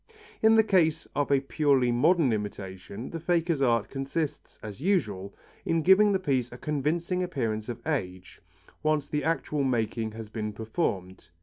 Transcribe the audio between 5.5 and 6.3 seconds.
in giving the